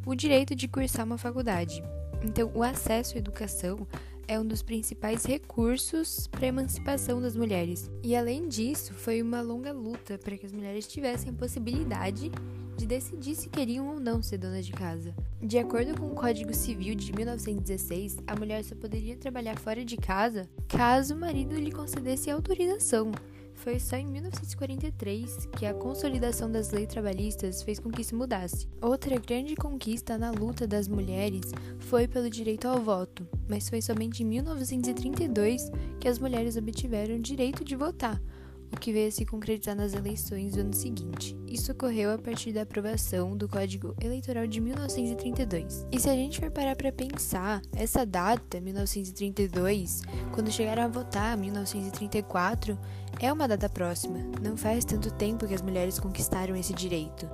o 0.06 0.16
direito 0.16 0.56
de 0.56 0.68
cursar 0.68 1.06
uma 1.06 1.18
faculdade. 1.18 1.84
Então, 2.28 2.52
o 2.54 2.62
acesso 2.62 3.16
à 3.16 3.20
educação 3.20 3.88
é 4.28 4.38
um 4.38 4.46
dos 4.46 4.62
principais 4.62 5.24
recursos 5.24 6.28
para 6.28 6.46
a 6.46 6.50
emancipação 6.50 7.22
das 7.22 7.38
mulheres. 7.38 7.90
E 8.04 8.18
além 8.18 8.50
disso, 8.50 8.94
foi 8.94 9.22
uma 9.22 9.40
longa 9.40 9.72
luta 9.72 10.18
para 10.18 10.38
que 10.38 10.46
as 10.46 10.52
mulheres 10.52 10.86
tivessem 10.86 11.30
a 11.30 11.34
possibilidade 11.34 12.30
de 12.76 12.86
decidir 12.86 13.34
se 13.34 13.48
queriam 13.48 13.88
ou 13.88 14.00
não 14.02 14.22
ser 14.22 14.40
dona 14.40 14.62
de 14.62 14.74
casa. 14.74 15.16
De 15.42 15.58
acordo 15.58 15.98
com 15.98 16.08
o 16.08 16.16
Código 16.16 16.54
Civil 16.54 16.96
de 16.96 17.14
1916, 17.14 18.18
a 18.28 18.36
mulher 18.36 18.62
só 18.66 18.76
poderia 18.76 19.16
trabalhar 19.16 19.58
fora 19.58 19.86
de 19.86 19.96
casa 19.96 20.50
caso 20.68 21.16
o 21.16 21.18
marido 21.18 21.56
lhe 21.56 21.72
concedesse 21.72 22.30
autorização. 22.30 23.14
Foi 23.58 23.80
só 23.80 23.98
em 23.98 24.06
1943 24.06 25.50
que 25.58 25.66
a 25.66 25.74
consolidação 25.74 26.50
das 26.50 26.72
leis 26.72 26.88
trabalhistas 26.88 27.64
fez 27.64 27.80
com 27.80 27.90
que 27.92 28.02
isso 28.02 28.16
mudasse. 28.16 28.68
Outra 28.82 29.20
grande 29.20 29.56
conquista 29.56 30.18
na 30.18 30.32
luta 30.32 30.68
das 30.68 30.88
mulheres 30.88 31.52
foi 31.80 32.08
pelo 32.08 32.30
direito 32.30 32.68
ao 32.68 32.80
voto, 32.80 33.28
mas 33.50 33.68
foi 33.68 33.82
somente 33.82 34.22
em 34.22 34.26
1932 34.28 35.72
que 36.00 36.08
as 36.08 36.20
mulheres 36.20 36.56
obtiveram 36.56 37.16
o 37.16 37.20
direito 37.20 37.66
de 37.66 37.76
votar, 37.76 38.22
o 38.72 38.78
que 38.78 38.92
veio 38.92 39.08
a 39.08 39.12
se 39.12 39.26
concretizar 39.26 39.76
nas 39.76 39.94
eleições 39.94 40.54
do 40.54 40.62
ano 40.62 40.74
seguinte. 40.74 41.38
Isso 41.48 41.72
ocorreu 41.72 42.12
a 42.12 42.18
partir 42.18 42.52
da 42.52 42.64
aprovação 42.64 43.36
do 43.36 43.48
Código 43.48 43.96
Eleitoral 44.02 44.48
de 44.48 44.60
1932. 44.60 45.88
E 45.92 46.00
se 46.00 46.10
a 46.10 46.14
gente 46.14 46.40
for 46.40 46.52
parar 46.52 46.76
para 46.76 46.92
pensar, 46.92 47.62
essa 47.76 48.06
data, 48.06 48.60
1932, 48.60 50.02
quando 50.34 50.52
chegaram 50.52 50.84
a 50.84 50.88
votar, 50.88 51.38
1934, 51.38 52.78
é 53.20 53.32
uma 53.32 53.48
data 53.48 53.70
próxima. 53.70 54.20
Não 54.42 54.56
faz 54.56 54.86
tanto 54.86 55.12
tempo 55.12 55.48
que 55.48 55.54
as 55.54 55.62
mulheres 55.62 56.00
conquistaram 56.00 56.56
esse 56.56 56.74
direito. 56.74 57.28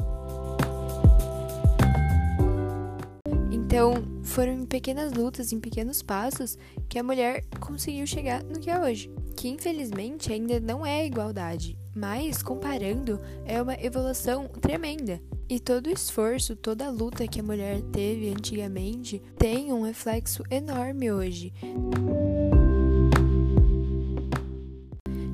Então, 3.73 4.03
foram 4.21 4.53
em 4.53 4.65
pequenas 4.65 5.13
lutas, 5.13 5.51
em 5.51 5.59
pequenos 5.59 6.03
passos, 6.03 6.59
que 6.87 6.99
a 6.99 7.03
mulher 7.03 7.43
conseguiu 7.59 8.05
chegar 8.05 8.43
no 8.43 8.59
que 8.59 8.69
é 8.69 8.79
hoje 8.79 9.09
que 9.35 9.49
infelizmente 9.49 10.31
ainda 10.31 10.59
não 10.59 10.85
é 10.85 11.05
igualdade, 11.05 11.77
mas 11.93 12.41
comparando, 12.41 13.19
é 13.45 13.61
uma 13.61 13.73
evolução 13.73 14.47
tremenda. 14.47 15.21
E 15.49 15.59
todo 15.59 15.87
o 15.87 15.91
esforço, 15.91 16.55
toda 16.55 16.87
a 16.87 16.89
luta 16.89 17.27
que 17.27 17.39
a 17.39 17.43
mulher 17.43 17.81
teve 17.91 18.29
antigamente 18.29 19.21
tem 19.37 19.73
um 19.73 19.81
reflexo 19.81 20.43
enorme 20.49 21.11
hoje. 21.11 21.53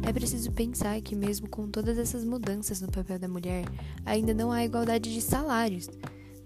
É 0.07 0.11
preciso 0.11 0.51
pensar 0.51 0.99
que, 1.01 1.15
mesmo 1.15 1.47
com 1.47 1.67
todas 1.67 1.97
essas 1.99 2.25
mudanças 2.25 2.81
no 2.81 2.87
papel 2.87 3.19
da 3.19 3.27
mulher, 3.27 3.65
ainda 4.03 4.33
não 4.33 4.51
há 4.51 4.65
igualdade 4.65 5.13
de 5.13 5.21
salários. 5.21 5.87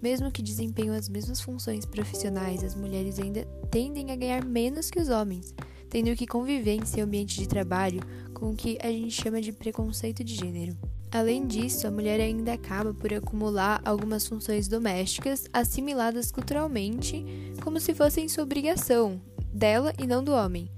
Mesmo 0.04 0.30
que 0.30 0.42
desempenhem 0.42 0.94
as 0.94 1.08
mesmas 1.08 1.40
funções 1.40 1.86
profissionais, 1.86 2.62
as 2.62 2.74
mulheres 2.74 3.18
ainda 3.18 3.46
tendem 3.70 4.10
a 4.10 4.16
ganhar 4.16 4.44
menos 4.44 4.90
que 4.90 5.00
os 5.00 5.08
homens 5.08 5.54
tendo 5.88 6.14
que 6.14 6.26
conviver 6.26 6.74
em 6.74 6.84
seu 6.84 7.04
ambiente 7.04 7.38
de 7.38 7.48
trabalho 7.48 8.00
com 8.34 8.50
o 8.50 8.56
que 8.56 8.76
a 8.82 8.88
gente 8.88 9.12
chama 9.12 9.40
de 9.40 9.52
preconceito 9.52 10.22
de 10.24 10.34
gênero. 10.34 10.76
Além 11.10 11.46
disso, 11.46 11.86
a 11.86 11.90
mulher 11.90 12.20
ainda 12.20 12.52
acaba 12.52 12.92
por 12.92 13.14
acumular 13.14 13.80
algumas 13.84 14.26
funções 14.26 14.66
domésticas 14.66 15.46
assimiladas 15.52 16.32
culturalmente 16.32 17.24
como 17.62 17.78
se 17.78 17.94
fossem 17.94 18.28
sua 18.28 18.42
obrigação, 18.42 19.22
dela 19.52 19.92
e 19.96 20.06
não 20.06 20.22
do 20.24 20.32
homem, 20.32 20.68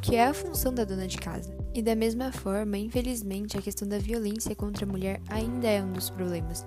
que 0.00 0.14
é 0.14 0.24
a 0.24 0.32
função 0.32 0.72
da 0.72 0.84
dona 0.84 1.06
de 1.06 1.18
casa. 1.18 1.52
E 1.74 1.82
da 1.82 1.96
mesma 1.96 2.30
forma, 2.32 2.78
infelizmente, 2.78 3.58
a 3.58 3.62
questão 3.62 3.88
da 3.88 3.98
violência 3.98 4.54
contra 4.54 4.86
a 4.86 4.88
mulher 4.88 5.20
ainda 5.28 5.68
é 5.68 5.82
um 5.82 5.92
dos 5.92 6.10
problemas. 6.10 6.64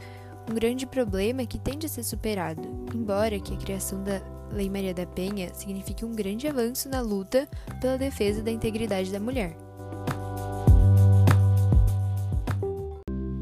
Um 0.50 0.54
grande 0.54 0.86
problema 0.86 1.46
que 1.46 1.58
tende 1.58 1.86
a 1.86 1.90
ser 1.90 2.04
superado, 2.04 2.62
embora 2.94 3.40
que 3.40 3.54
a 3.54 3.58
criação 3.58 4.04
da 4.04 4.22
Lei 4.52 4.70
Maria 4.70 4.94
da 4.94 5.06
Penha 5.06 5.54
signifique 5.54 6.04
um 6.04 6.14
grande 6.14 6.48
avanço 6.48 6.90
na 6.90 7.02
luta 7.02 7.48
pela 7.80 7.98
defesa 7.98 8.44
da 8.44 8.52
integridade 8.52 9.12
da 9.12 9.20
mulher. 9.20 9.56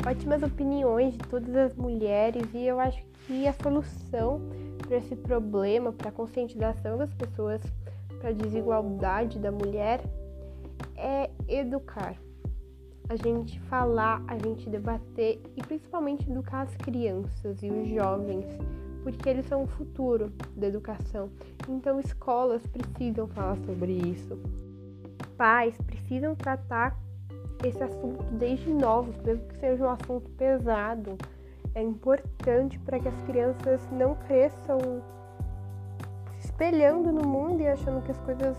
Ótimas 0.07 0.43
opiniões 0.43 1.13
de 1.13 1.19
todas 1.19 1.55
as 1.55 1.75
mulheres 1.75 2.43
e 2.53 2.65
eu 2.65 2.79
acho 2.79 3.01
que 3.25 3.47
a 3.47 3.53
solução 3.53 4.41
para 4.87 4.97
esse 4.97 5.15
problema, 5.15 5.91
para 5.91 6.09
a 6.09 6.11
conscientização 6.11 6.97
das 6.97 7.13
pessoas, 7.13 7.61
para 8.19 8.29
a 8.29 8.33
desigualdade 8.33 9.39
da 9.39 9.51
mulher, 9.51 10.01
é 10.95 11.29
educar. 11.47 12.15
A 13.11 13.15
gente 13.17 13.59
falar, 13.63 14.23
a 14.25 14.37
gente 14.37 14.69
debater 14.69 15.41
e 15.57 15.61
principalmente 15.61 16.31
educar 16.31 16.61
as 16.61 16.73
crianças 16.77 17.61
e 17.61 17.69
os 17.69 17.89
jovens 17.89 18.45
porque 19.03 19.27
eles 19.27 19.45
são 19.47 19.63
o 19.63 19.67
futuro 19.67 20.31
da 20.55 20.67
educação. 20.67 21.29
Então, 21.67 21.99
escolas 21.99 22.65
precisam 22.67 23.27
falar 23.27 23.57
sobre 23.65 23.91
isso. 23.91 24.39
Pais 25.35 25.75
precisam 25.81 26.35
tratar 26.35 26.97
esse 27.65 27.83
assunto 27.83 28.23
desde 28.31 28.71
novos, 28.71 29.17
mesmo 29.25 29.45
que 29.45 29.57
seja 29.57 29.83
um 29.83 29.89
assunto 29.89 30.29
pesado. 30.37 31.17
É 31.75 31.81
importante 31.81 32.79
para 32.79 32.97
que 32.97 33.09
as 33.09 33.21
crianças 33.23 33.81
não 33.91 34.15
cresçam 34.15 34.79
se 36.39 36.45
espelhando 36.45 37.11
no 37.11 37.27
mundo 37.27 37.59
e 37.59 37.67
achando 37.67 38.01
que 38.05 38.11
as 38.11 38.19
coisas 38.19 38.55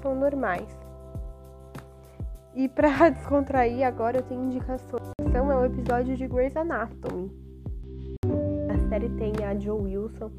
são 0.00 0.14
normais. 0.14 0.85
E 2.56 2.68
para 2.68 3.10
descontrair, 3.10 3.86
agora 3.86 4.18
eu 4.18 4.22
tenho 4.22 4.44
indicação. 4.44 4.98
É 5.32 5.40
um 5.40 5.64
episódio 5.64 6.16
de 6.16 6.26
Grey's 6.26 6.56
Anatomy 6.56 7.46
série 8.88 9.08
tem 9.10 9.32
a 9.44 9.54
Jo 9.54 9.76
Wilson, 9.76 10.30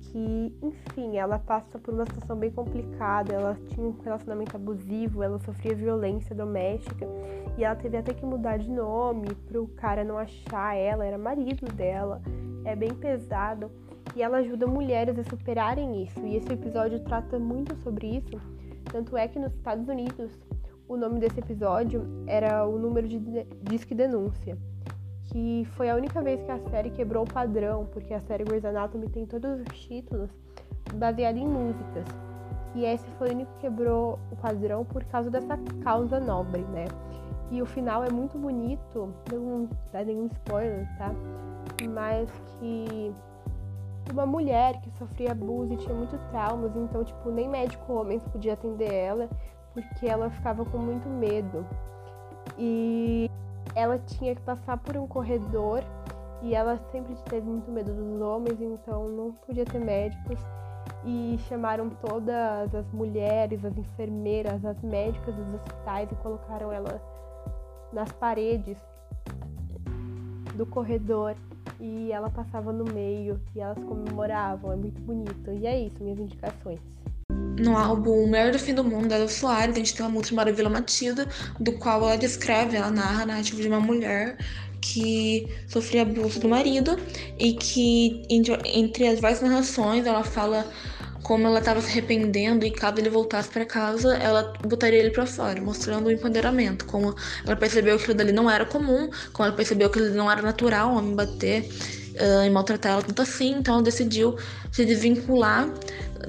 que, 0.00 0.56
enfim, 0.62 1.16
ela 1.18 1.38
passa 1.38 1.78
por 1.78 1.92
uma 1.92 2.06
situação 2.06 2.36
bem 2.36 2.50
complicada. 2.50 3.34
Ela 3.34 3.56
tinha 3.68 3.86
um 3.86 3.96
relacionamento 4.02 4.56
abusivo, 4.56 5.22
ela 5.22 5.38
sofria 5.40 5.74
violência 5.74 6.34
doméstica 6.34 7.06
e 7.56 7.64
ela 7.64 7.76
teve 7.76 7.96
até 7.96 8.14
que 8.14 8.24
mudar 8.24 8.58
de 8.58 8.70
nome 8.70 9.28
para 9.46 9.60
o 9.60 9.68
cara 9.68 10.04
não 10.04 10.16
achar 10.16 10.74
ela, 10.74 11.04
era 11.04 11.18
marido 11.18 11.66
dela. 11.74 12.22
É 12.64 12.74
bem 12.74 12.94
pesado 12.94 13.70
e 14.16 14.22
ela 14.22 14.38
ajuda 14.38 14.66
mulheres 14.66 15.18
a 15.18 15.24
superarem 15.24 16.02
isso. 16.02 16.20
E 16.20 16.36
esse 16.36 16.52
episódio 16.52 17.00
trata 17.00 17.38
muito 17.38 17.76
sobre 17.82 18.06
isso. 18.06 18.40
Tanto 18.90 19.16
é 19.16 19.28
que 19.28 19.38
nos 19.38 19.52
Estados 19.54 19.86
Unidos 19.88 20.30
o 20.88 20.96
nome 20.96 21.20
desse 21.20 21.38
episódio 21.38 22.04
era 22.26 22.66
o 22.66 22.78
número 22.78 23.06
de 23.06 23.18
disque 23.62 23.94
denúncia 23.94 24.56
que 25.30 25.66
foi 25.72 25.90
a 25.90 25.94
única 25.94 26.22
vez 26.22 26.42
que 26.42 26.50
a 26.50 26.58
série 26.70 26.90
quebrou 26.90 27.24
o 27.24 27.30
padrão, 27.30 27.86
porque 27.92 28.14
a 28.14 28.20
série 28.20 28.44
Grey's 28.44 28.64
Anatomy 28.64 29.08
tem 29.08 29.26
todos 29.26 29.60
os 29.60 29.80
títulos 29.80 30.30
baseados 30.94 31.40
em 31.40 31.46
músicas. 31.46 32.06
E 32.74 32.84
esse 32.84 33.06
foi 33.18 33.28
o 33.28 33.32
único 33.32 33.52
que 33.54 33.60
quebrou 33.60 34.18
o 34.30 34.36
padrão 34.36 34.84
por 34.84 35.04
causa 35.04 35.30
dessa 35.30 35.58
causa 35.82 36.20
nobre, 36.20 36.62
né? 36.62 36.86
E 37.50 37.60
o 37.62 37.66
final 37.66 38.04
é 38.04 38.10
muito 38.10 38.38
bonito, 38.38 39.12
não 39.30 39.68
dá 39.92 40.04
nenhum 40.04 40.26
spoiler, 40.26 40.86
tá? 40.98 41.12
Mas 41.90 42.30
que 42.58 43.12
uma 44.12 44.26
mulher 44.26 44.80
que 44.80 44.90
sofria 44.92 45.32
abuso 45.32 45.72
e 45.72 45.76
tinha 45.76 45.94
muitos 45.94 46.20
traumas, 46.26 46.74
então, 46.76 47.04
tipo, 47.04 47.30
nem 47.30 47.48
médico 47.48 47.92
homens 47.92 48.22
podia 48.24 48.54
atender 48.54 48.92
ela, 48.92 49.28
porque 49.82 50.06
ela 50.06 50.30
ficava 50.30 50.64
com 50.64 50.78
muito 50.78 51.08
medo. 51.08 51.66
E 52.56 53.30
ela 53.74 53.98
tinha 53.98 54.34
que 54.34 54.40
passar 54.42 54.78
por 54.78 54.96
um 54.96 55.06
corredor 55.06 55.82
e 56.42 56.54
ela 56.54 56.78
sempre 56.90 57.14
teve 57.28 57.46
muito 57.46 57.70
medo 57.70 57.92
dos 57.92 58.20
homens, 58.20 58.60
então 58.60 59.08
não 59.08 59.32
podia 59.32 59.64
ter 59.64 59.80
médicos. 59.80 60.38
e 61.04 61.36
chamaram 61.48 61.90
todas 61.90 62.74
as 62.74 62.90
mulheres, 62.92 63.64
as 63.64 63.76
enfermeiras, 63.76 64.64
as 64.64 64.80
médicas 64.82 65.34
dos 65.34 65.54
hospitais 65.54 66.10
e 66.10 66.14
colocaram 66.16 66.72
elas 66.72 67.00
nas 67.92 68.10
paredes 68.12 68.76
do 70.56 70.66
corredor 70.66 71.36
e 71.78 72.10
ela 72.10 72.28
passava 72.30 72.72
no 72.72 72.84
meio 72.84 73.40
e 73.54 73.60
elas 73.60 73.78
comemoravam. 73.84 74.72
É 74.72 74.76
muito 74.76 75.00
bonito. 75.02 75.52
E 75.52 75.66
é 75.66 75.78
isso, 75.78 76.02
minhas 76.02 76.18
indicações. 76.18 76.80
No 77.58 77.76
álbum 77.76 78.26
Mulher 78.26 78.52
do 78.52 78.58
Fim 78.58 78.74
do 78.74 78.84
Mundo, 78.84 79.08
da 79.08 79.28
Soares, 79.28 79.74
a 79.74 79.78
gente 79.78 79.94
tem 79.94 80.04
uma 80.04 80.12
música 80.12 80.30
chamada 80.30 80.52
Vila 80.52 80.70
Matilda, 80.70 81.26
do 81.58 81.72
qual 81.72 82.02
ela 82.02 82.16
descreve, 82.16 82.76
ela 82.76 82.90
narra 82.90 83.22
a 83.22 83.26
narrativa 83.26 83.60
de 83.60 83.68
uma 83.68 83.80
mulher 83.80 84.36
que 84.80 85.48
sofria 85.66 86.02
abuso 86.02 86.40
do 86.40 86.48
marido 86.48 86.98
e 87.38 87.52
que 87.52 88.22
entre, 88.30 89.08
as 89.08 89.20
várias 89.20 89.40
narrações 89.40 90.06
ela 90.06 90.22
fala 90.22 90.64
como 91.22 91.46
ela 91.46 91.58
estava 91.58 91.80
se 91.80 91.90
arrependendo 91.90 92.64
e 92.64 92.70
caso 92.70 92.98
ele 92.98 93.10
voltasse 93.10 93.48
para 93.50 93.66
casa, 93.66 94.14
ela 94.16 94.52
botaria 94.66 94.98
ele 94.98 95.10
para 95.10 95.26
fora, 95.26 95.60
mostrando 95.60 96.06
o 96.06 96.10
empoderamento, 96.10 96.86
como 96.86 97.14
ela 97.44 97.56
percebeu 97.56 97.96
que 97.96 98.04
aquilo 98.04 98.16
dali 98.16 98.32
não 98.32 98.48
era 98.48 98.64
comum, 98.64 99.10
como 99.32 99.46
ela 99.46 99.54
percebeu 99.54 99.90
que 99.90 100.00
não 100.00 100.30
era 100.30 100.40
natural 100.40 100.94
homem 100.94 101.14
bater 101.14 101.68
uh, 102.18 102.46
e 102.46 102.50
maltratar 102.50 102.92
ela 102.92 103.02
tanto 103.02 103.20
assim, 103.20 103.56
então 103.58 103.74
ela 103.74 103.82
decidiu 103.82 104.36
se 104.72 104.84
desvincular 104.84 105.68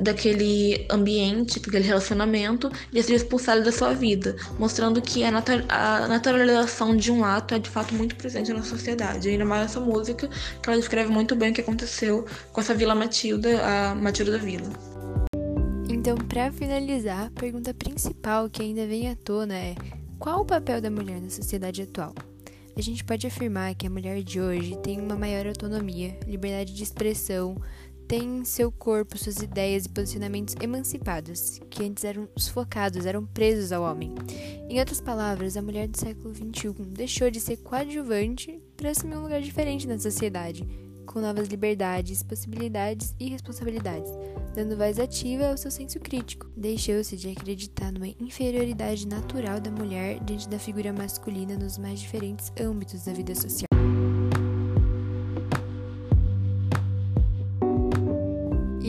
daquele 0.01 0.85
ambiente, 0.89 1.59
daquele 1.59 1.85
relacionamento 1.85 2.71
e 2.93 2.99
expulsar 2.99 3.55
ele 3.55 3.65
da 3.65 3.71
sua 3.71 3.93
vida, 3.93 4.35
mostrando 4.57 5.01
que 5.01 5.23
a, 5.23 5.29
a 5.69 6.07
naturalização 6.07 6.95
de 6.95 7.11
um 7.11 7.23
ato 7.23 7.55
é 7.55 7.59
de 7.59 7.69
fato 7.69 7.93
muito 7.93 8.15
presente 8.15 8.51
na 8.53 8.63
sociedade. 8.63 9.29
ainda 9.29 9.45
mais 9.45 9.65
essa 9.65 9.79
música, 9.79 10.27
que 10.27 10.69
ela 10.69 10.77
descreve 10.77 11.11
muito 11.11 11.35
bem 11.35 11.51
o 11.51 11.53
que 11.53 11.61
aconteceu 11.61 12.25
com 12.51 12.61
essa 12.61 12.73
Vila 12.73 12.95
Matilda, 12.95 13.49
a 13.63 13.95
Matilda 13.95 14.31
da 14.31 14.37
Vila. 14.37 14.69
Então, 15.89 16.17
para 16.17 16.51
finalizar, 16.51 17.27
a 17.27 17.39
pergunta 17.39 17.73
principal 17.73 18.49
que 18.49 18.61
ainda 18.61 18.85
vem 18.87 19.09
à 19.09 19.15
tona 19.15 19.55
é: 19.55 19.75
qual 20.17 20.41
o 20.41 20.45
papel 20.45 20.81
da 20.81 20.89
mulher 20.89 21.21
na 21.21 21.29
sociedade 21.29 21.81
atual? 21.81 22.13
A 22.77 22.81
gente 22.81 23.03
pode 23.03 23.27
afirmar 23.27 23.75
que 23.75 23.85
a 23.85 23.89
mulher 23.89 24.23
de 24.23 24.39
hoje 24.39 24.77
tem 24.77 25.01
uma 25.01 25.17
maior 25.17 25.45
autonomia, 25.45 26.17
liberdade 26.25 26.73
de 26.73 26.81
expressão, 26.81 27.57
tem 28.09 28.43
seu 28.43 28.71
corpo, 28.71 29.19
suas 29.19 29.37
ideias 29.37 29.85
e 29.85 29.89
posicionamentos 29.89 30.55
emancipados, 30.59 31.61
que 31.69 31.83
antes 31.83 32.03
eram 32.03 32.27
sufocados, 32.35 33.05
eram 33.05 33.23
presos 33.23 33.71
ao 33.71 33.83
homem. 33.83 34.15
Em 34.67 34.79
outras 34.79 34.99
palavras, 34.99 35.55
a 35.55 35.61
mulher 35.61 35.87
do 35.87 35.95
século 35.95 36.33
XXI 36.33 36.73
deixou 36.87 37.29
de 37.29 37.39
ser 37.39 37.57
coadjuvante 37.57 38.59
para 38.75 38.89
assumir 38.89 39.15
um 39.15 39.21
lugar 39.21 39.39
diferente 39.43 39.87
na 39.87 39.99
sociedade, 39.99 40.67
com 41.05 41.21
novas 41.21 41.49
liberdades, 41.49 42.23
possibilidades 42.23 43.13
e 43.19 43.29
responsabilidades, 43.29 44.11
dando 44.55 44.75
voz 44.75 44.97
ativa 44.97 45.49
ao 45.49 45.57
seu 45.57 45.69
senso 45.69 45.99
crítico. 45.99 46.49
Deixou-se 46.57 47.15
de 47.15 47.29
acreditar 47.29 47.91
numa 47.91 48.07
inferioridade 48.07 49.07
natural 49.07 49.59
da 49.59 49.69
mulher 49.69 50.19
diante 50.23 50.49
da 50.49 50.57
figura 50.57 50.91
masculina 50.91 51.55
nos 51.55 51.77
mais 51.77 51.99
diferentes 51.99 52.51
âmbitos 52.59 53.05
da 53.05 53.13
vida 53.13 53.35
social. 53.35 53.68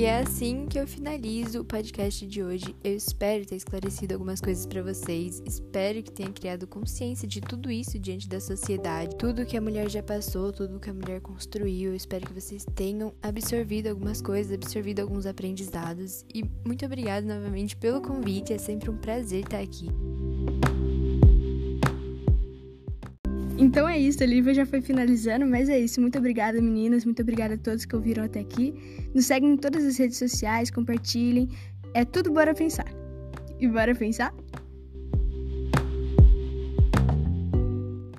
E 0.00 0.04
é 0.06 0.20
assim 0.20 0.64
que 0.64 0.80
eu 0.80 0.86
finalizo 0.86 1.60
o 1.60 1.64
podcast 1.64 2.26
de 2.26 2.42
hoje. 2.42 2.74
Eu 2.82 2.96
espero 2.96 3.44
ter 3.44 3.56
esclarecido 3.56 4.14
algumas 4.14 4.40
coisas 4.40 4.64
para 4.64 4.82
vocês. 4.82 5.42
Espero 5.46 6.02
que 6.02 6.10
tenha 6.10 6.32
criado 6.32 6.66
consciência 6.66 7.28
de 7.28 7.38
tudo 7.42 7.70
isso 7.70 7.98
diante 7.98 8.26
da 8.26 8.40
sociedade, 8.40 9.14
tudo 9.16 9.44
que 9.44 9.58
a 9.58 9.60
mulher 9.60 9.90
já 9.90 10.02
passou, 10.02 10.52
tudo 10.52 10.80
que 10.80 10.88
a 10.88 10.94
mulher 10.94 11.20
construiu. 11.20 11.90
Eu 11.90 11.94
espero 11.96 12.26
que 12.26 12.32
vocês 12.32 12.64
tenham 12.74 13.12
absorvido 13.20 13.88
algumas 13.88 14.22
coisas, 14.22 14.54
absorvido 14.54 15.00
alguns 15.00 15.26
aprendizados. 15.26 16.24
E 16.34 16.42
muito 16.64 16.82
obrigada 16.86 17.34
novamente 17.34 17.76
pelo 17.76 18.00
convite. 18.00 18.54
É 18.54 18.58
sempre 18.58 18.88
um 18.88 18.96
prazer 18.96 19.44
estar 19.44 19.60
aqui. 19.60 19.90
Então 23.60 23.86
é 23.86 23.98
isso, 23.98 24.22
a 24.22 24.26
Lívia 24.26 24.54
já 24.54 24.64
foi 24.64 24.80
finalizando, 24.80 25.46
mas 25.46 25.68
é 25.68 25.78
isso. 25.78 26.00
Muito 26.00 26.16
obrigada, 26.16 26.58
meninas. 26.62 27.04
Muito 27.04 27.20
obrigada 27.20 27.54
a 27.54 27.58
todos 27.58 27.84
que 27.84 27.94
ouviram 27.94 28.24
até 28.24 28.40
aqui. 28.40 28.74
Nos 29.14 29.26
seguem 29.26 29.52
em 29.52 29.56
todas 29.58 29.84
as 29.84 29.98
redes 29.98 30.16
sociais, 30.16 30.70
compartilhem. 30.70 31.46
É 31.92 32.02
tudo 32.02 32.32
bora 32.32 32.54
pensar. 32.54 32.90
E 33.60 33.68
bora 33.68 33.94
pensar? 33.94 34.32